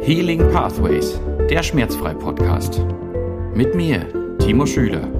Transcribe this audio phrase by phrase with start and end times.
[0.00, 1.18] Healing Pathways,
[1.50, 2.86] der Schmerzfrei-Podcast.
[3.52, 5.10] Mit mir, Timo Schüler.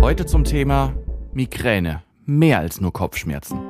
[0.00, 0.92] Heute zum Thema
[1.34, 3.60] Migräne, mehr als nur Kopfschmerzen.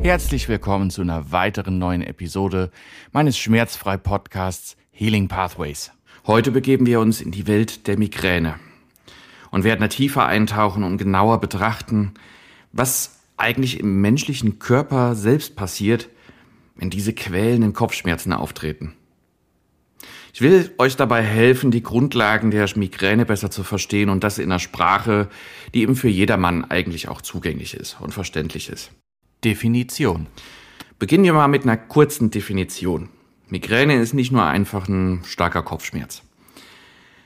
[0.00, 2.70] Herzlich willkommen zu einer weiteren neuen Episode
[3.12, 5.90] meines Schmerzfrei-Podcasts Healing Pathways.
[6.26, 8.56] Heute begeben wir uns in die Welt der Migräne
[9.50, 12.12] und werden da tiefer eintauchen und genauer betrachten,
[12.72, 16.10] was eigentlich im menschlichen Körper selbst passiert,
[16.78, 18.94] wenn diese quälenden Kopfschmerzen auftreten.
[20.32, 24.44] Ich will euch dabei helfen, die Grundlagen der Migräne besser zu verstehen und das in
[24.44, 25.28] einer Sprache,
[25.74, 28.92] die eben für jedermann eigentlich auch zugänglich ist und verständlich ist.
[29.44, 30.26] Definition.
[30.98, 33.08] Beginnen wir mal mit einer kurzen Definition.
[33.48, 36.22] Migräne ist nicht nur einfach ein starker Kopfschmerz.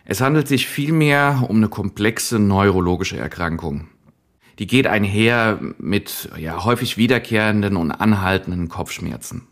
[0.05, 3.89] Es handelt sich vielmehr um eine komplexe neurologische Erkrankung.
[4.63, 9.43] Die geht einher mit ja, häufig wiederkehrenden und anhaltenden Kopfschmerzen.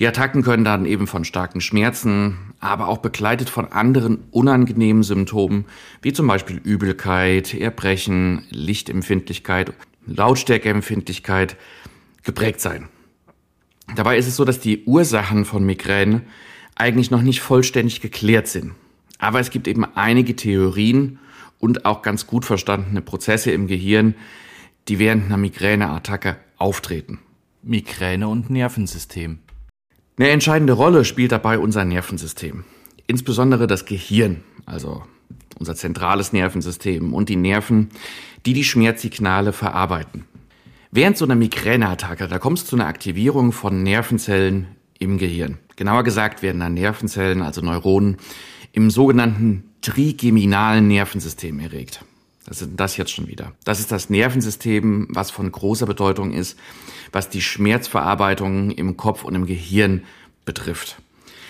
[0.00, 5.66] Die Attacken können dann eben von starken Schmerzen, aber auch begleitet von anderen unangenehmen Symptomen,
[6.02, 9.72] wie zum Beispiel Übelkeit, Erbrechen, Lichtempfindlichkeit,
[10.06, 11.56] Lautstärkeempfindlichkeit,
[12.24, 12.88] geprägt sein.
[13.94, 16.22] Dabei ist es so, dass die Ursachen von Migräne
[16.74, 18.72] eigentlich noch nicht vollständig geklärt sind.
[19.20, 21.20] Aber es gibt eben einige Theorien
[21.58, 24.14] und auch ganz gut verstandene Prozesse im Gehirn,
[24.88, 27.20] die während einer Migräneattacke auftreten.
[27.62, 29.38] Migräne und Nervensystem.
[30.18, 32.64] Eine entscheidende Rolle spielt dabei unser Nervensystem.
[33.06, 35.02] Insbesondere das Gehirn, also
[35.58, 37.90] unser zentrales Nervensystem und die Nerven,
[38.46, 40.24] die die Schmerzsignale verarbeiten.
[40.90, 44.68] Während so einer Migräneattacke, da kommt es zu einer Aktivierung von Nervenzellen
[44.98, 45.58] im Gehirn.
[45.76, 48.16] Genauer gesagt werden da Nervenzellen, also Neuronen,
[48.76, 52.04] im sogenannten trigeminalen Nervensystem erregt.
[52.44, 53.52] Das ist das jetzt schon wieder.
[53.64, 56.58] Das ist das Nervensystem, was von großer Bedeutung ist,
[57.10, 60.02] was die Schmerzverarbeitung im Kopf und im Gehirn
[60.44, 61.00] betrifft.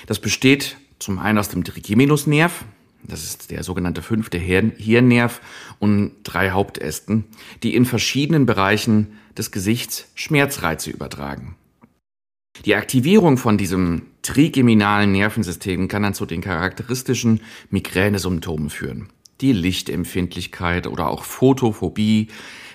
[0.06, 2.64] Das besteht zum einen aus dem Trigeminusnerv,
[3.02, 5.40] das ist der sogenannte fünfte Hirnnerv
[5.80, 7.24] und drei Hauptästen,
[7.64, 11.56] die in verschiedenen Bereichen des Gesichts Schmerzreize übertragen.
[12.64, 17.40] Die Aktivierung von diesem trigeminalen Nervensystem kann dann zu den charakteristischen
[17.70, 19.08] Migränesymptomen führen.
[19.40, 22.28] Die Lichtempfindlichkeit oder auch Photophobie,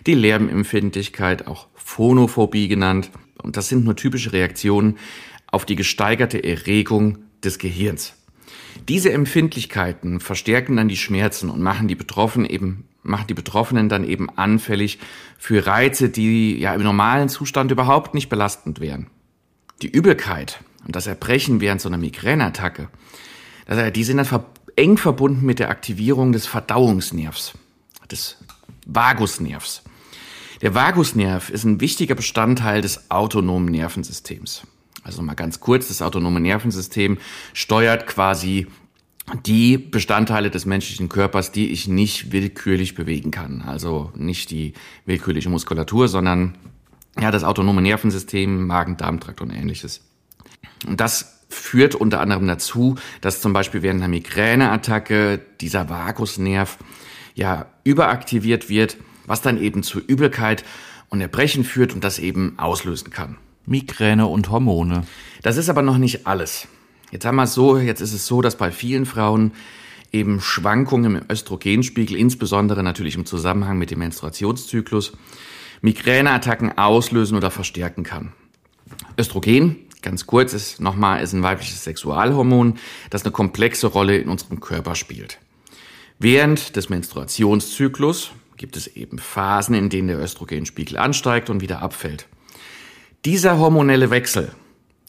[0.06, 3.12] die Lärmempfindlichkeit, auch Phonophobie genannt.
[3.42, 4.98] Und das sind nur typische Reaktionen
[5.48, 8.14] auf die gesteigerte Erregung des Gehirns.
[8.88, 14.04] Diese Empfindlichkeiten verstärken dann die Schmerzen und machen die Betroffenen eben machen die Betroffenen dann
[14.04, 15.00] eben anfällig
[15.38, 19.08] für Reize, die ja im normalen Zustand überhaupt nicht belastend wären.
[19.82, 22.90] Die Übelkeit und das Erbrechen während so einer Migräneattacke,
[23.94, 27.54] die sind dann eng verbunden mit der Aktivierung des Verdauungsnervs,
[28.10, 28.38] des
[28.86, 29.84] Vagusnervs.
[30.62, 34.68] Der Vagusnerv ist ein wichtiger Bestandteil des autonomen Nervensystems.
[35.04, 37.18] Also mal ganz kurz, das autonome Nervensystem
[37.54, 38.68] steuert quasi
[39.46, 43.62] die Bestandteile des menschlichen Körpers, die ich nicht willkürlich bewegen kann.
[43.62, 44.74] Also nicht die
[45.06, 46.58] willkürliche Muskulatur, sondern
[47.20, 50.02] ja, das autonome Nervensystem, Magen, Darmtrakt und ähnliches.
[50.88, 56.78] Und das führt unter anderem dazu, dass zum Beispiel während einer Migräneattacke dieser Vagusnerv
[57.36, 60.64] ja überaktiviert wird, was dann eben zu Übelkeit
[61.10, 63.38] und Erbrechen führt und das eben auslösen kann.
[63.66, 65.06] Migräne und Hormone.
[65.44, 66.68] Das ist aber noch nicht alles.
[67.12, 69.52] Jetzt haben wir es so, jetzt ist es so, dass bei vielen Frauen
[70.12, 75.14] eben Schwankungen im Östrogenspiegel, insbesondere natürlich im Zusammenhang mit dem Menstruationszyklus,
[75.82, 78.34] Migräneattacken auslösen oder verstärken kann.
[79.18, 82.78] Östrogen, ganz kurz, ist nochmal, ist ein weibliches Sexualhormon,
[83.10, 85.40] das eine komplexe Rolle in unserem Körper spielt.
[86.20, 92.28] Während des Menstruationszyklus gibt es eben Phasen, in denen der Östrogenspiegel ansteigt und wieder abfällt.
[93.26, 94.52] Dieser hormonelle Wechsel,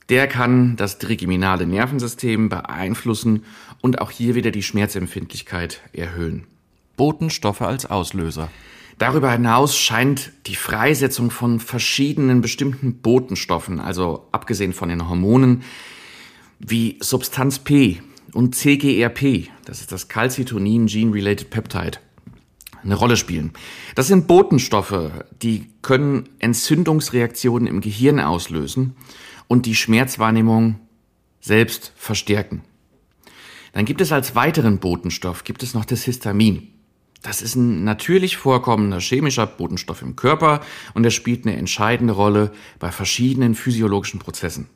[0.08, 3.44] der kann das trigeminale Nervensystem beeinflussen
[3.80, 6.46] und auch hier wieder die Schmerzempfindlichkeit erhöhen.
[6.96, 8.50] Botenstoffe als Auslöser.
[8.98, 15.62] Darüber hinaus scheint die Freisetzung von verschiedenen bestimmten Botenstoffen, also abgesehen von den Hormonen,
[16.58, 18.00] wie Substanz P
[18.32, 21.98] und CGRP, das ist das Calcitonin Gene Related Peptide,
[22.82, 23.52] eine Rolle spielen.
[23.94, 25.10] Das sind Botenstoffe,
[25.42, 28.96] die können Entzündungsreaktionen im Gehirn auslösen
[29.48, 30.80] und die Schmerzwahrnehmung
[31.40, 32.62] selbst verstärken.
[33.72, 36.71] Dann gibt es als weiteren Botenstoff, gibt es noch das Histamin.
[37.22, 40.60] Das ist ein natürlich vorkommender chemischer Botenstoff im Körper
[40.92, 44.68] und er spielt eine entscheidende Rolle bei verschiedenen physiologischen Prozessen.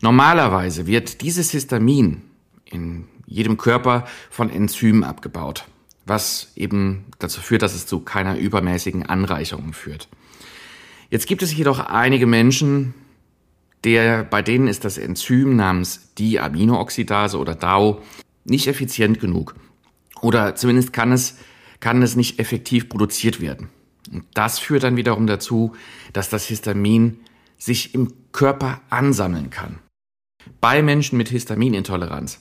[0.00, 2.22] Normalerweise wird dieses Histamin
[2.64, 5.64] in jedem Körper von Enzymen abgebaut,
[6.06, 10.08] was eben dazu führt, dass es zu keiner übermäßigen Anreicherung führt.
[11.10, 12.94] Jetzt gibt es jedoch einige Menschen,
[13.84, 18.02] der, bei denen ist das Enzym namens Diaminooxidase oder DAO
[18.44, 19.54] nicht effizient genug.
[20.20, 21.36] Oder zumindest kann es,
[21.80, 23.68] kann es nicht effektiv produziert werden.
[24.12, 25.74] Und das führt dann wiederum dazu,
[26.12, 27.20] dass das Histamin
[27.58, 29.80] sich im Körper ansammeln kann.
[30.60, 32.40] Bei Menschen mit Histaminintoleranz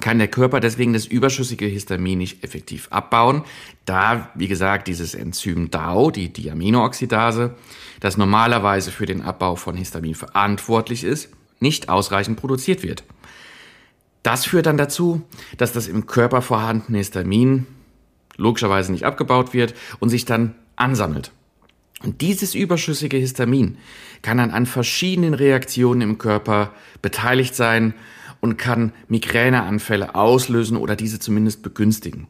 [0.00, 3.42] kann der Körper deswegen das überschüssige Histamin nicht effektiv abbauen,
[3.86, 7.56] da, wie gesagt, dieses Enzym DAO, die Diaminooxidase,
[7.98, 13.02] das normalerweise für den Abbau von Histamin verantwortlich ist, nicht ausreichend produziert wird.
[14.22, 15.22] Das führt dann dazu,
[15.56, 17.66] dass das im Körper vorhandene Histamin
[18.36, 21.32] logischerweise nicht abgebaut wird und sich dann ansammelt.
[22.02, 23.76] Und dieses überschüssige Histamin
[24.22, 26.72] kann dann an verschiedenen Reaktionen im Körper
[27.02, 27.94] beteiligt sein
[28.40, 32.26] und kann Migräneanfälle auslösen oder diese zumindest begünstigen.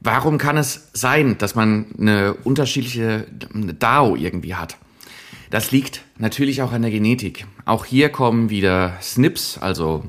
[0.00, 4.76] Warum kann es sein, dass man eine unterschiedliche DAO irgendwie hat?
[5.50, 7.46] Das liegt natürlich auch an der Genetik.
[7.64, 10.04] Auch hier kommen wieder SNPs, also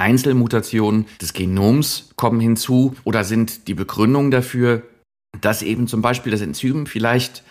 [0.00, 4.82] Einzelmutationen des Genoms kommen hinzu oder sind die Begründung dafür,
[5.40, 7.44] dass eben zum Beispiel das Enzym vielleicht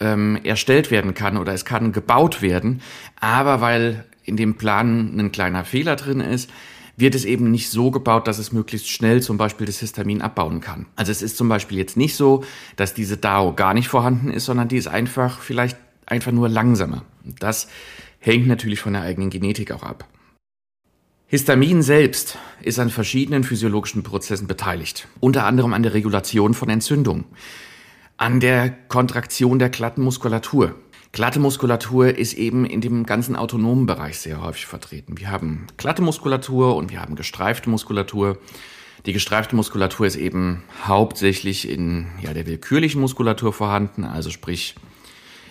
[0.00, 2.80] ähm, erstellt werden kann oder es kann gebaut werden,
[3.20, 6.50] aber weil in dem Plan ein kleiner Fehler drin ist,
[6.96, 10.60] wird es eben nicht so gebaut, dass es möglichst schnell zum Beispiel das Histamin abbauen
[10.60, 10.86] kann.
[10.94, 12.44] Also es ist zum Beispiel jetzt nicht so,
[12.76, 17.04] dass diese DAO gar nicht vorhanden ist, sondern die ist einfach vielleicht einfach nur langsamer.
[17.24, 17.68] Das
[18.18, 20.06] hängt natürlich von der eigenen Genetik auch ab.
[21.32, 27.24] Histamin selbst ist an verschiedenen physiologischen Prozessen beteiligt, unter anderem an der Regulation von Entzündung,
[28.18, 30.74] an der Kontraktion der glatten Muskulatur,
[31.12, 35.18] Glatte Muskulatur ist eben in dem ganzen autonomen Bereich sehr häufig vertreten.
[35.18, 38.38] Wir haben glatte Muskulatur und wir haben gestreifte Muskulatur.
[39.06, 44.74] Die gestreifte Muskulatur ist eben hauptsächlich in ja, der willkürlichen Muskulatur vorhanden, also sprich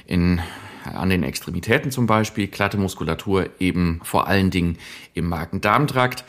[0.05, 0.41] in,
[0.83, 2.47] an den Extremitäten zum Beispiel.
[2.47, 4.77] Glatte Muskulatur eben vor allen Dingen
[5.13, 6.25] im Magen-Darm-Trakt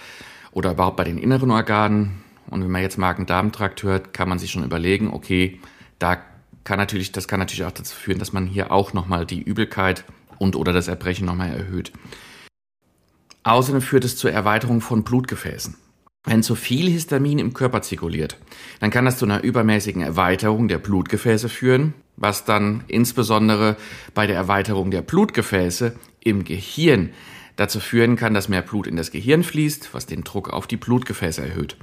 [0.53, 2.23] oder überhaupt bei den inneren Organen.
[2.51, 5.61] Und wenn man jetzt Magen-Darm-Trakt hört, kann man sich schon überlegen, okay,
[5.99, 6.19] da
[6.65, 10.05] kann natürlich, das kann natürlich auch dazu führen, dass man hier auch nochmal die Übelkeit
[10.39, 11.93] und oder das Erbrechen nochmal erhöht.
[13.45, 15.77] Außerdem führt es zur Erweiterung von Blutgefäßen.
[16.25, 18.39] Wenn zu viel Histamin im Körper zirkuliert,
[18.79, 23.77] dann kann das zu einer übermäßigen Erweiterung der Blutgefäße führen, was dann insbesondere
[24.15, 27.11] bei der Erweiterung der Blutgefäße im Gehirn
[27.57, 30.77] dazu führen kann, dass mehr Blut in das Gehirn fließt, was den Druck auf die
[30.77, 31.77] Blutgefäße erhöht.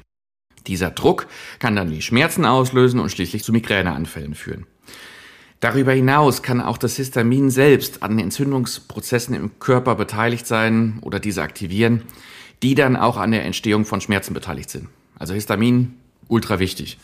[0.68, 1.28] Dieser Druck
[1.60, 4.66] kann dann die Schmerzen auslösen und schließlich zu Migräneanfällen führen.
[5.62, 11.42] Darüber hinaus kann auch das Histamin selbst an Entzündungsprozessen im Körper beteiligt sein oder diese
[11.42, 12.04] aktivieren,
[12.64, 14.88] die dann auch an der Entstehung von Schmerzen beteiligt sind.
[15.18, 15.96] Also Histamin,
[16.30, 16.98] ultra wichtig.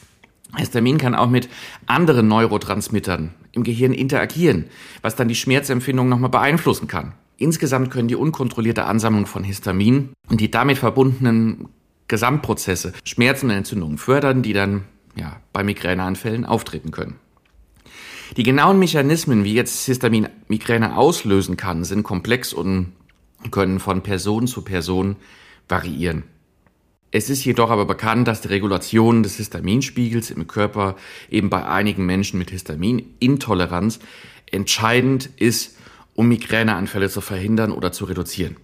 [0.57, 1.49] Histamin kann auch mit
[1.85, 4.65] anderen Neurotransmittern im Gehirn interagieren,
[5.01, 7.13] was dann die Schmerzempfindung nochmal beeinflussen kann.
[7.37, 11.67] Insgesamt können die unkontrollierte Ansammlung von Histamin und die damit verbundenen
[12.07, 14.83] Gesamtprozesse, Schmerzen und Entzündungen fördern, die dann
[15.15, 17.15] ja, bei Migräneanfällen auftreten können.
[18.37, 22.93] Die genauen Mechanismen, wie jetzt Histamin Migräne auslösen kann, sind komplex und
[23.51, 25.15] können von Person zu Person
[25.69, 26.23] variieren.
[27.17, 30.97] Es ist jedoch aber bekannt, dass die Regulation des Histaminspiegels im Körper
[31.29, 33.99] eben bei einigen Menschen mit Histaminintoleranz
[34.51, 35.77] entscheidend ist,
[36.13, 38.57] um Migräneanfälle zu verhindern oder zu reduzieren.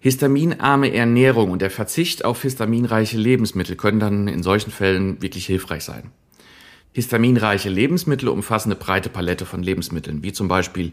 [0.00, 5.84] Histaminarme Ernährung und der Verzicht auf histaminreiche Lebensmittel können dann in solchen Fällen wirklich hilfreich
[5.84, 6.12] sein.
[6.92, 10.92] Histaminreiche Lebensmittel umfassen eine breite Palette von Lebensmitteln, wie zum Beispiel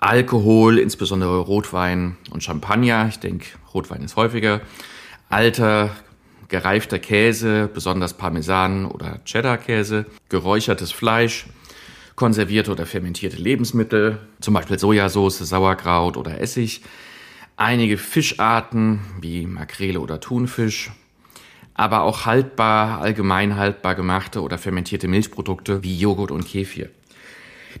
[0.00, 3.06] Alkohol, insbesondere Rotwein und Champagner.
[3.08, 4.62] Ich denke, Rotwein ist häufiger.
[5.28, 5.94] Alter,
[6.48, 11.46] gereifter Käse, besonders Parmesan oder Cheddar-Käse, geräuchertes Fleisch,
[12.16, 16.82] konservierte oder fermentierte Lebensmittel, zum Beispiel Sojasauce, Sauerkraut oder Essig,
[17.56, 20.90] einige Fischarten wie Makrele oder Thunfisch,
[21.74, 26.90] aber auch haltbar, allgemein haltbar gemachte oder fermentierte Milchprodukte wie Joghurt und Kefir.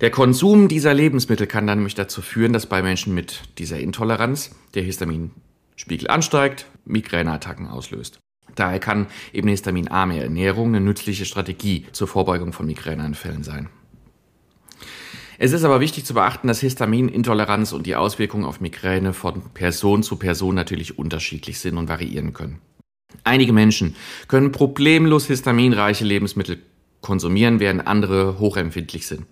[0.00, 4.50] Der Konsum dieser Lebensmittel kann dann nämlich dazu führen, dass bei Menschen mit dieser Intoleranz
[4.74, 8.18] der Histaminspiegel ansteigt, Migräneattacken auslöst.
[8.54, 13.68] Daher kann eben histaminarme Ernährung eine nützliche Strategie zur Vorbeugung von Migräneanfällen sein.
[15.38, 20.02] Es ist aber wichtig zu beachten, dass Histaminintoleranz und die Auswirkungen auf Migräne von Person
[20.02, 22.60] zu Person natürlich unterschiedlich sind und variieren können.
[23.24, 23.96] Einige Menschen
[24.28, 26.58] können problemlos histaminreiche Lebensmittel
[27.00, 29.26] konsumieren, während andere hochempfindlich sind.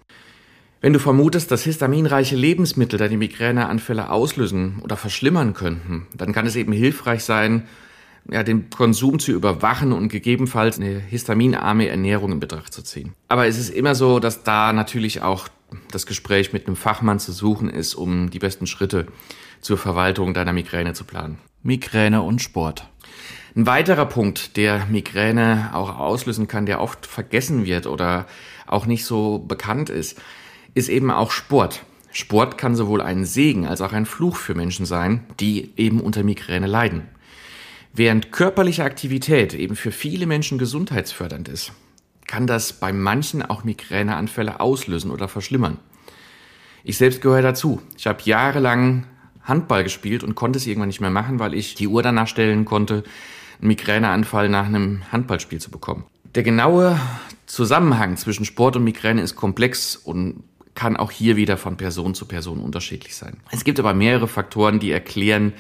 [0.80, 6.56] Wenn du vermutest, dass histaminreiche Lebensmittel deine Migräneanfälle auslösen oder verschlimmern könnten, dann kann es
[6.56, 7.68] eben hilfreich sein,
[8.30, 13.14] ja, den Konsum zu überwachen und gegebenenfalls eine histaminarme Ernährung in Betracht zu ziehen.
[13.28, 15.48] Aber es ist immer so, dass da natürlich auch
[15.90, 19.06] das Gespräch mit einem Fachmann zu suchen ist, um die besten Schritte
[19.60, 21.38] zur Verwaltung deiner Migräne zu planen.
[21.62, 22.88] Migräne und Sport.
[23.54, 28.26] Ein weiterer Punkt, der Migräne auch auslösen kann, der oft vergessen wird oder
[28.66, 30.20] auch nicht so bekannt ist,
[30.74, 31.84] ist eben auch Sport.
[32.10, 36.22] Sport kann sowohl ein Segen als auch ein Fluch für Menschen sein, die eben unter
[36.22, 37.08] Migräne leiden.
[37.94, 41.72] Während körperliche Aktivität eben für viele Menschen gesundheitsfördernd ist,
[42.26, 45.76] kann das bei manchen auch Migräneanfälle auslösen oder verschlimmern.
[46.84, 47.82] Ich selbst gehöre dazu.
[47.98, 49.06] Ich habe jahrelang
[49.42, 52.64] Handball gespielt und konnte es irgendwann nicht mehr machen, weil ich die Uhr danach stellen
[52.64, 53.04] konnte,
[53.60, 56.04] einen Migräneanfall nach einem Handballspiel zu bekommen.
[56.34, 56.98] Der genaue
[57.44, 60.44] Zusammenhang zwischen Sport und Migräne ist komplex und
[60.74, 63.36] kann auch hier wieder von Person zu Person unterschiedlich sein.
[63.50, 65.52] Es gibt aber mehrere Faktoren, die erklären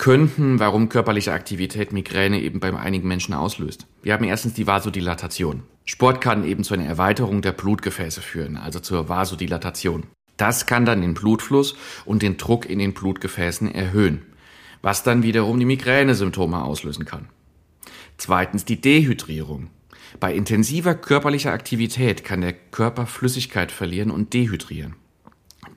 [0.00, 3.86] könnten, warum körperliche Aktivität Migräne eben bei einigen Menschen auslöst.
[4.02, 5.62] Wir haben erstens die Vasodilatation.
[5.84, 10.04] Sport kann eben zu einer Erweiterung der Blutgefäße führen, also zur Vasodilatation.
[10.38, 11.76] Das kann dann den Blutfluss
[12.06, 14.22] und den Druck in den Blutgefäßen erhöhen,
[14.80, 17.28] was dann wiederum die Migränesymptome auslösen kann.
[18.16, 19.68] Zweitens die Dehydrierung.
[20.18, 24.96] Bei intensiver körperlicher Aktivität kann der Körper Flüssigkeit verlieren und dehydrieren.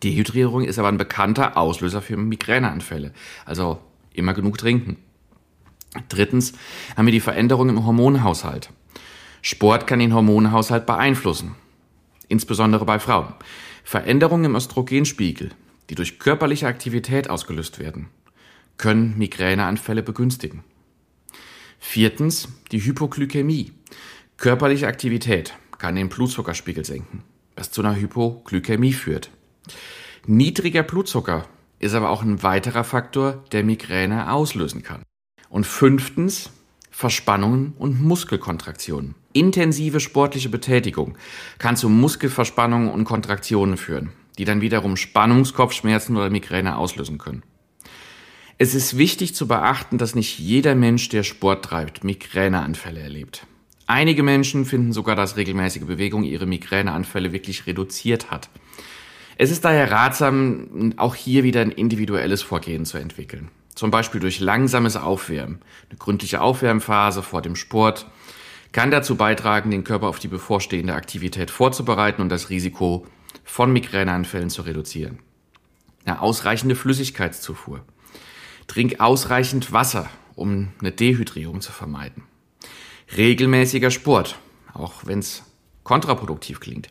[0.01, 3.11] Dehydrierung ist aber ein bekannter Auslöser für Migräneanfälle,
[3.45, 3.81] also
[4.13, 4.97] immer genug trinken.
[6.09, 6.53] Drittens
[6.95, 8.69] haben wir die Veränderung im Hormonhaushalt.
[9.41, 11.55] Sport kann den Hormonhaushalt beeinflussen,
[12.27, 13.33] insbesondere bei Frauen.
[13.83, 15.51] Veränderungen im Östrogenspiegel,
[15.89, 18.07] die durch körperliche Aktivität ausgelöst werden,
[18.77, 20.63] können Migräneanfälle begünstigen.
[21.79, 23.73] Viertens die Hypoglykämie.
[24.37, 27.23] Körperliche Aktivität kann den Blutzuckerspiegel senken,
[27.55, 29.29] was zu einer Hypoglykämie führt.
[30.25, 31.45] Niedriger Blutzucker
[31.83, 35.03] ist aber auch ein weiterer Faktor, der Migräne auslösen kann.
[35.49, 36.49] Und fünftens
[36.89, 39.15] Verspannungen und Muskelkontraktionen.
[39.33, 41.17] Intensive sportliche Betätigung
[41.57, 47.43] kann zu Muskelverspannungen und Kontraktionen führen, die dann wiederum Spannungskopfschmerzen oder Migräne auslösen können.
[48.59, 53.47] Es ist wichtig zu beachten, dass nicht jeder Mensch, der Sport treibt, Migräneanfälle erlebt.
[53.87, 58.49] Einige Menschen finden sogar, dass regelmäßige Bewegung ihre Migräneanfälle wirklich reduziert hat.
[59.37, 63.49] Es ist daher ratsam, auch hier wieder ein individuelles Vorgehen zu entwickeln.
[63.75, 65.59] Zum Beispiel durch langsames Aufwärmen.
[65.89, 68.05] Eine gründliche Aufwärmphase vor dem Sport
[68.71, 73.07] kann dazu beitragen, den Körper auf die bevorstehende Aktivität vorzubereiten und das Risiko
[73.43, 75.19] von Migräneanfällen zu reduzieren.
[76.05, 77.83] Eine ausreichende Flüssigkeitszufuhr.
[78.67, 82.23] Trink ausreichend Wasser, um eine Dehydrierung zu vermeiden.
[83.15, 84.37] Regelmäßiger Sport,
[84.73, 85.43] auch wenn es
[85.83, 86.87] kontraproduktiv klingt.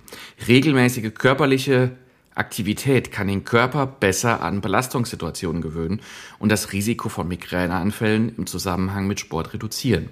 [0.47, 1.97] Regelmäßige körperliche
[2.35, 6.01] Aktivität kann den Körper besser an Belastungssituationen gewöhnen
[6.39, 10.09] und das Risiko von Migräneanfällen im Zusammenhang mit Sport reduzieren.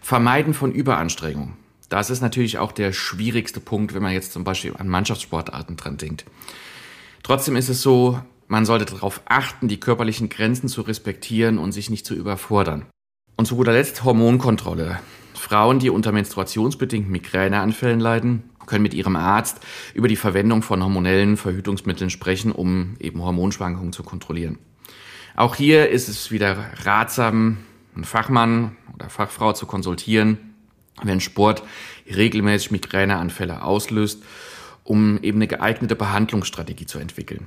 [0.00, 1.56] Vermeiden von Überanstrengung.
[1.88, 5.96] Das ist natürlich auch der schwierigste Punkt, wenn man jetzt zum Beispiel an Mannschaftssportarten dran
[5.96, 6.24] denkt.
[7.22, 11.90] Trotzdem ist es so, man sollte darauf achten, die körperlichen Grenzen zu respektieren und sich
[11.90, 12.86] nicht zu überfordern.
[13.36, 15.00] Und zu guter Letzt Hormonkontrolle.
[15.34, 19.60] Frauen, die unter menstruationsbedingten Migräneanfällen leiden, können mit ihrem Arzt
[19.94, 24.58] über die Verwendung von hormonellen Verhütungsmitteln sprechen, um eben Hormonschwankungen zu kontrollieren.
[25.36, 27.58] Auch hier ist es wieder ratsam,
[27.94, 30.54] einen Fachmann oder Fachfrau zu konsultieren,
[31.02, 31.62] wenn Sport
[32.06, 34.22] regelmäßig Migräneanfälle auslöst,
[34.84, 37.46] um eben eine geeignete Behandlungsstrategie zu entwickeln.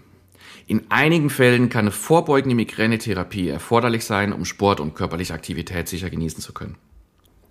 [0.66, 6.10] In einigen Fällen kann eine vorbeugende Migränetherapie erforderlich sein, um Sport und körperliche Aktivität sicher
[6.10, 6.76] genießen zu können.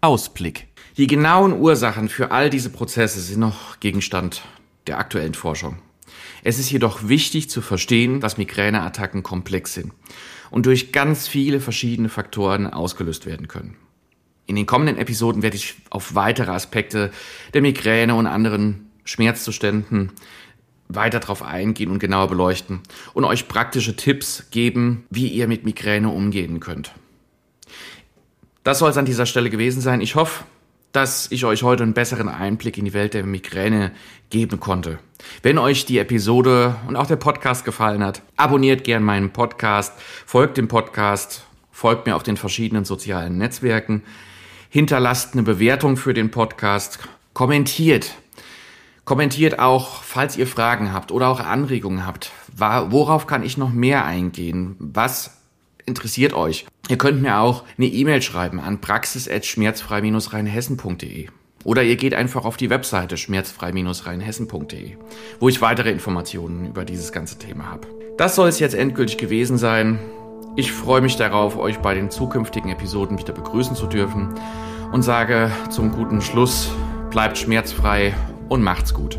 [0.01, 0.67] Ausblick.
[0.97, 4.43] Die genauen Ursachen für all diese Prozesse sind noch Gegenstand
[4.87, 5.79] der aktuellen Forschung.
[6.43, 9.93] Es ist jedoch wichtig zu verstehen, dass Migräneattacken komplex sind
[10.51, 13.77] und durch ganz viele verschiedene Faktoren ausgelöst werden können.
[14.47, 17.11] In den kommenden Episoden werde ich auf weitere Aspekte
[17.53, 20.13] der Migräne und anderen Schmerzzuständen
[20.89, 22.81] weiter darauf eingehen und genauer beleuchten
[23.13, 26.93] und euch praktische Tipps geben, wie ihr mit Migräne umgehen könnt.
[28.67, 30.01] Das soll es an dieser Stelle gewesen sein.
[30.01, 30.43] Ich hoffe,
[30.91, 33.93] dass ich euch heute einen besseren Einblick in die Welt der Migräne
[34.29, 34.99] geben konnte.
[35.41, 39.93] Wenn euch die Episode und auch der Podcast gefallen hat, abonniert gern meinen Podcast,
[40.27, 44.03] folgt dem Podcast, folgt mir auf den verschiedenen sozialen Netzwerken,
[44.69, 46.99] hinterlasst eine Bewertung für den Podcast,
[47.35, 48.17] kommentiert.
[49.05, 52.33] Kommentiert auch, falls ihr Fragen habt oder auch Anregungen habt.
[52.57, 54.75] Worauf kann ich noch mehr eingehen?
[54.81, 55.37] Was
[55.87, 56.67] interessiert euch.
[56.89, 61.29] Ihr könnt mir auch eine E-Mail schreiben an praxis.schmerzfrei-rheinhessen.de.
[61.65, 64.93] Oder ihr geht einfach auf die Webseite schmerzfrei-rheinhessen.de,
[65.41, 67.89] wo ich weitere Informationen über dieses ganze Thema habe.
[68.19, 69.99] Das soll es jetzt endgültig gewesen sein.
[70.55, 74.33] Ich freue mich darauf, euch bei den zukünftigen Episoden wieder begrüßen zu dürfen
[74.93, 76.71] und sage zum guten Schluss,
[77.11, 78.15] bleibt schmerzfrei
[78.49, 79.19] und macht's gut.